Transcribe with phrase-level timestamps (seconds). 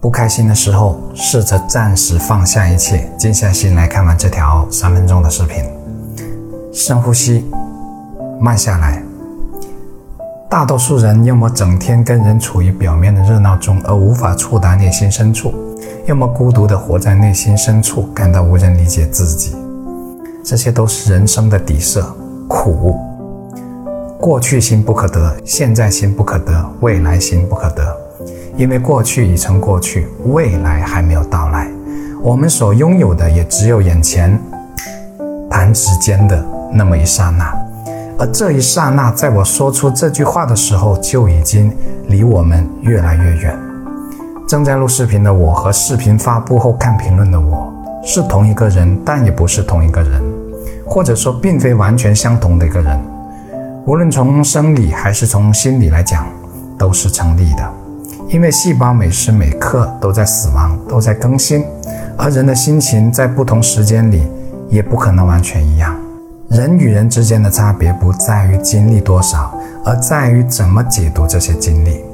[0.00, 5.64] 不开心的时候，试着暂时放下一切，静下心来看完这条三分钟的视频。
[6.72, 7.44] 深呼吸，
[8.40, 9.02] 慢下来。
[10.48, 15.50] 大多数人要么整天跟人处于表面的热闹中，而无法触达内心深处；
[16.06, 19.56] 要么孤独地活在内心深处，感到无人理解自己。
[20.44, 22.14] 这些都是人生的底色，
[22.46, 22.96] 苦。
[24.16, 27.97] 过去心不可得，现在心不可得，未来心不可得。
[28.58, 31.70] 因为过去已成过去，未来还没有到来，
[32.20, 34.36] 我们所拥有的也只有眼前
[35.48, 37.56] 弹指间的那么一刹那。
[38.18, 41.72] 而这一刹那，在我说出这句话的时候，就已经
[42.08, 43.56] 离我们越来越远。
[44.48, 50.20] 正在录视频的我和视频发布后看评论的我，是同一个人，但也不是同一个人，
[50.84, 52.98] 或者说，并非完全相同的一个人。
[53.86, 56.26] 无论从生理还是从心理来讲，
[56.76, 57.72] 都是成立的。
[58.28, 61.64] 因为细胞每时每刻都在死亡，都在更新，
[62.16, 64.22] 而人的心情在不同时间里
[64.68, 65.96] 也不可能完全一样。
[66.50, 72.04] 人与人之间的差别不在于经历多少，而在于怎么解读这些经历。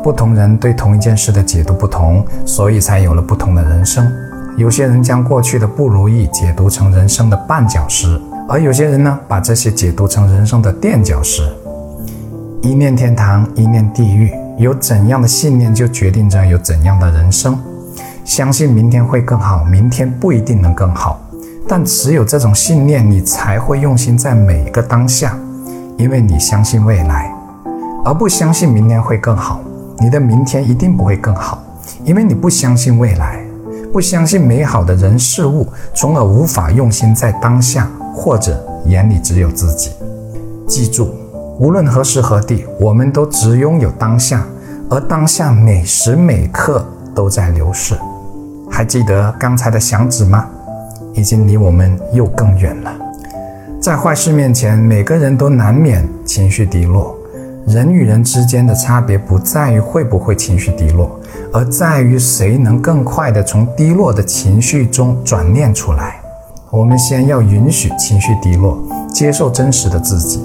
[0.00, 4.06] 不同人对同一件事的解读不同，所以才有了不同的人生。
[4.56, 8.20] 有些人将过去的不如意解读成人生的绊脚石。
[8.48, 11.42] 而有些人呢，把这些解读成人生的垫脚石。
[12.60, 14.30] 一念天堂，一念地狱。
[14.56, 17.58] 有怎样的信念，就决定着有怎样的人生。
[18.24, 21.20] 相信明天会更好，明天不一定能更好，
[21.68, 25.38] 但只有这种信念，你才会用心在每一个当下，
[25.96, 27.32] 因为你相信未来，
[28.04, 29.60] 而不相信明天会更好。
[29.98, 31.62] 你的明天一定不会更好，
[32.04, 33.44] 因为你不相信未来，
[33.92, 37.88] 不相信美好的人事物，从而无法用心在当下。
[38.16, 39.90] 或者眼里只有自己。
[40.68, 41.12] 记住，
[41.56, 44.44] 无论何时何地，我们都只拥有当下，
[44.90, 47.94] 而当下每时每刻都在流逝。
[48.68, 50.46] 还记得刚才的响指吗？
[51.12, 52.92] 已经离我们又更远了。
[53.80, 57.16] 在坏事面前，每个人都难免情绪低落。
[57.68, 61.18] 人与人之间的差别不在于会不会情绪低落，
[61.52, 66.20] 而在于谁能更快地从低落的情绪中转念出来。
[66.70, 68.76] 我们先要允许情绪低落，
[69.14, 70.44] 接受真实的自己。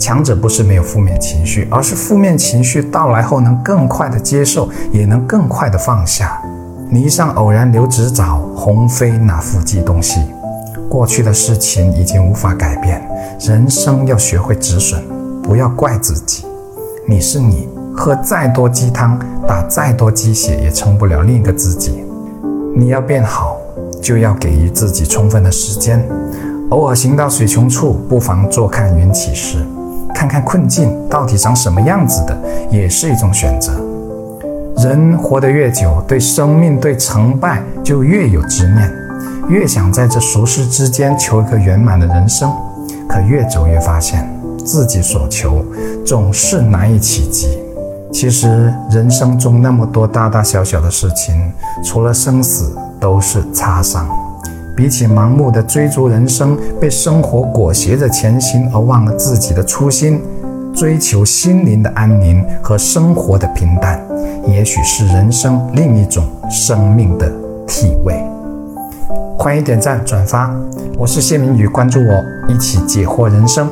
[0.00, 6.40] 强者不是没有负面情绪，而是负面情绪到来后能更快的接受，也能更快的放下。
[6.88, 10.20] 泥上偶然留指爪，鸿飞哪复计东西。
[10.88, 13.06] 过去的事情已经无法改变，
[13.40, 15.00] 人生要学会止损，
[15.42, 16.46] 不要怪自己。
[17.06, 22.02] 你是你，喝再多鸡汤，打再多鸡血，也成不了另一个自己。
[22.74, 23.58] 你要变好。
[24.02, 26.02] 就要给予自己充分的时间。
[26.70, 29.58] 偶尔行到水穷处，不妨坐看云起时，
[30.20, 32.38] 看看困境到底长什么样子的，
[32.70, 33.72] 也是一种选择。
[34.76, 38.92] 人活得越久，对生命、对成败就越有执念，
[39.48, 42.52] 越想在这俗世之间求一个圆满的人生。
[43.08, 44.28] 可越走越发现，
[44.58, 45.64] 自己所求
[46.04, 47.58] 总是难以企及。
[48.12, 51.50] 其实人生中那么多大大小小的事情，
[51.82, 52.76] 除了生死。
[53.00, 54.06] 都是擦伤。
[54.76, 60.22] 比起盲目的追逐人生，被生活裹挟着前行而忘了自己的初心，
[60.74, 64.00] 追求心灵的安宁和生活的平淡，
[64.46, 67.30] 也许是人生另一种生命的
[67.66, 68.14] 体味。
[69.36, 70.54] 欢迎点赞转发，
[70.96, 73.68] 我是谢明宇，关注我，一起解惑人生。